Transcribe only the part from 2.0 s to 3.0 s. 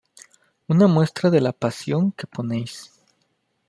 que ponéis